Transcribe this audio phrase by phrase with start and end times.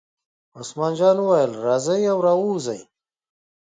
[0.59, 2.81] عثمان جان وویل: راځئ را ووځئ.